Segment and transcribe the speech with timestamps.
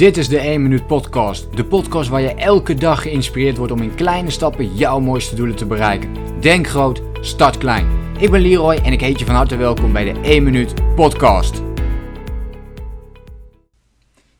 [0.00, 1.56] Dit is de 1 Minuut Podcast.
[1.56, 5.56] De podcast waar je elke dag geïnspireerd wordt om in kleine stappen jouw mooiste doelen
[5.56, 6.40] te bereiken.
[6.40, 8.14] Denk groot, start klein.
[8.18, 11.62] Ik ben Leroy en ik heet je van harte welkom bij de 1 Minuut Podcast.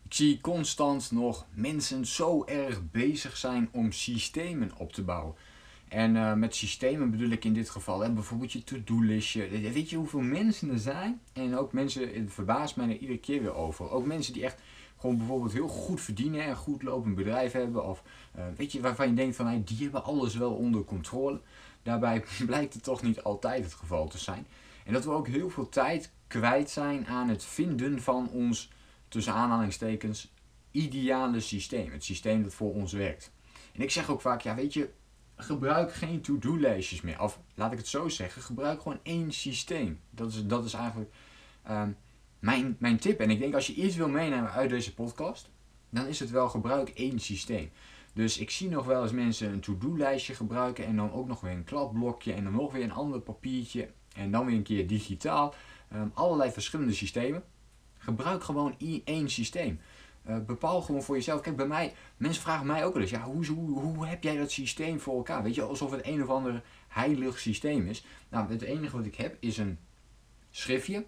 [0.04, 5.34] Ik zie constant nog mensen zo erg bezig zijn om systemen op te bouwen.
[5.90, 9.48] En uh, met systemen bedoel ik in dit geval hè, bijvoorbeeld je to-do-listje.
[9.48, 11.20] Weet je hoeveel mensen er zijn?
[11.32, 13.90] En ook mensen, het verbaast mij er iedere keer weer over.
[13.90, 14.60] Ook mensen die echt
[14.96, 17.84] gewoon bijvoorbeeld heel goed verdienen en goed lopend bedrijf hebben.
[17.84, 18.02] Of
[18.36, 21.40] uh, weet je, waarvan je denkt van hey, die hebben alles wel onder controle.
[21.82, 24.46] Daarbij blijkt het toch niet altijd het geval te zijn.
[24.84, 28.70] En dat we ook heel veel tijd kwijt zijn aan het vinden van ons,
[29.08, 30.32] tussen aanhalingstekens,
[30.70, 31.92] ideale systeem.
[31.92, 33.32] Het systeem dat voor ons werkt.
[33.72, 34.90] En ik zeg ook vaak, ja weet je,
[35.42, 37.20] gebruik geen to-do-lijstjes meer.
[37.20, 40.00] Of laat ik het zo zeggen, gebruik gewoon één systeem.
[40.10, 41.10] Dat is, dat is eigenlijk
[41.70, 41.96] um,
[42.38, 43.20] mijn, mijn tip.
[43.20, 45.50] En ik denk als je iets wil meenemen uit deze podcast,
[45.90, 47.70] dan is het wel gebruik één systeem.
[48.12, 51.52] Dus ik zie nog wel eens mensen een to-do-lijstje gebruiken en dan ook nog weer
[51.52, 55.54] een kladblokje en dan nog weer een ander papiertje en dan weer een keer digitaal.
[55.94, 57.42] Um, allerlei verschillende systemen.
[57.98, 59.80] Gebruik gewoon één systeem.
[60.30, 61.40] Uh, bepaal gewoon voor jezelf.
[61.40, 64.50] Kijk, bij mij, mensen vragen mij ook wel eens, ja, hoe, hoe, heb jij dat
[64.50, 65.42] systeem voor elkaar?
[65.42, 68.04] Weet je, alsof het een of ander heilig systeem is.
[68.28, 69.78] Nou, het enige wat ik heb is een
[70.50, 71.04] schriftje.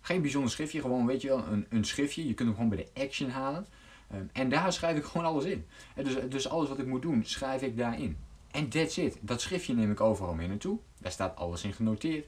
[0.00, 2.26] Geen bijzonder schriftje, gewoon, weet je wel, een, een schriftje.
[2.26, 3.66] Je kunt hem gewoon bij de Action halen.
[4.14, 5.66] Um, en daar schrijf ik gewoon alles in.
[5.94, 8.16] Dus, dus alles wat ik moet doen, schrijf ik daarin.
[8.50, 9.18] En that's it.
[9.20, 10.78] Dat schriftje neem ik overal mee naartoe.
[11.00, 12.26] Daar staat alles in genoteerd.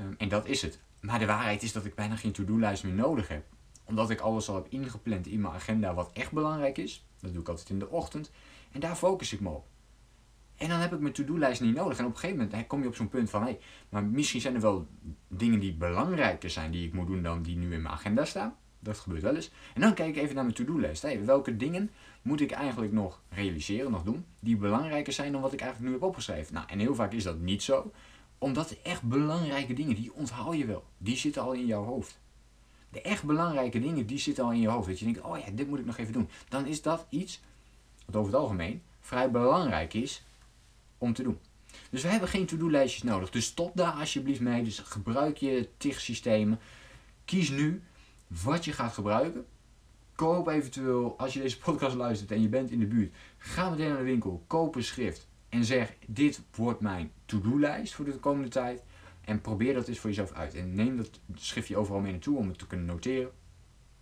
[0.00, 0.78] Um, en dat is het.
[1.00, 3.44] Maar de waarheid is dat ik bijna geen to-do-lijst meer nodig heb
[3.84, 7.04] omdat ik alles al heb ingepland in mijn agenda wat echt belangrijk is.
[7.20, 8.30] Dat doe ik altijd in de ochtend.
[8.72, 9.66] En daar focus ik me op.
[10.56, 11.98] En dan heb ik mijn to-do-lijst niet nodig.
[11.98, 13.40] En op een gegeven moment kom je op zo'n punt van...
[13.40, 14.86] hé, hey, maar misschien zijn er wel
[15.28, 18.56] dingen die belangrijker zijn die ik moet doen dan die nu in mijn agenda staan.
[18.78, 19.50] Dat gebeurt wel eens.
[19.74, 21.02] En dan kijk ik even naar mijn to-do-lijst.
[21.02, 21.90] Hey, welke dingen
[22.22, 25.98] moet ik eigenlijk nog realiseren, nog doen, die belangrijker zijn dan wat ik eigenlijk nu
[25.98, 26.54] heb opgeschreven?
[26.54, 27.92] Nou, en heel vaak is dat niet zo.
[28.38, 30.84] Omdat echt belangrijke dingen, die onthoud je wel.
[30.98, 32.20] Die zitten al in jouw hoofd
[32.94, 34.88] de echt belangrijke dingen, die zitten al in je hoofd.
[34.88, 36.28] Dat je denkt, oh ja, dit moet ik nog even doen.
[36.48, 37.40] Dan is dat iets,
[38.06, 40.24] wat over het algemeen, vrij belangrijk is
[40.98, 41.38] om te doen.
[41.90, 43.30] Dus we hebben geen to-do-lijstjes nodig.
[43.30, 44.62] Dus stop daar alsjeblieft mee.
[44.62, 46.58] Dus gebruik je TIG-systemen.
[47.24, 47.82] Kies nu
[48.26, 49.46] wat je gaat gebruiken.
[50.14, 53.88] Koop eventueel, als je deze podcast luistert en je bent in de buurt, ga meteen
[53.88, 58.48] naar de winkel, koop een schrift en zeg: Dit wordt mijn to-do-lijst voor de komende
[58.48, 58.82] tijd.
[59.24, 60.54] En probeer dat eens voor jezelf uit.
[60.54, 63.30] En neem dat schriftje overal mee naartoe om het te kunnen noteren.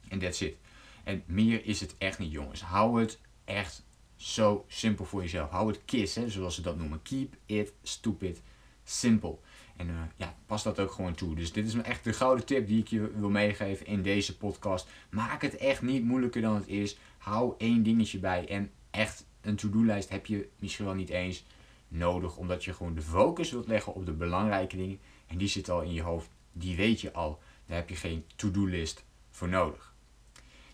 [0.08, 0.56] En that's it.
[1.04, 2.62] En meer is het echt niet, jongens.
[2.62, 3.84] Hou het echt
[4.16, 5.50] zo simpel voor jezelf.
[5.50, 7.02] Hou het KISS, hè, zoals ze dat noemen.
[7.02, 8.42] Keep it stupid
[8.84, 9.38] simple.
[9.76, 11.34] En uh, ja, pas dat ook gewoon toe.
[11.34, 14.88] Dus dit is echt de gouden tip die ik je wil meegeven in deze podcast.
[15.10, 16.96] Maak het echt niet moeilijker dan het is.
[17.18, 18.48] Hou één dingetje bij.
[18.48, 21.44] En echt een to-do-lijst heb je misschien wel niet eens
[21.92, 22.36] nodig.
[22.36, 24.98] Omdat je gewoon de focus wilt leggen op de belangrijke dingen.
[25.26, 26.30] En die zit al in je hoofd.
[26.52, 27.38] Die weet je al.
[27.66, 29.94] Daar heb je geen to-do-list voor nodig.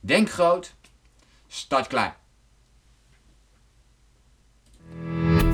[0.00, 0.74] Denk groot.
[1.46, 2.14] Start klein.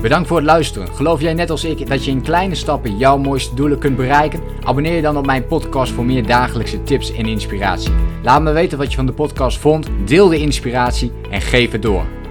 [0.01, 0.87] Bedankt voor het luisteren.
[0.87, 4.41] Geloof jij net als ik dat je in kleine stappen jouw mooiste doelen kunt bereiken?
[4.63, 7.93] Abonneer je dan op mijn podcast voor meer dagelijkse tips en inspiratie.
[8.23, 11.81] Laat me weten wat je van de podcast vond, deel de inspiratie en geef het
[11.81, 12.24] door.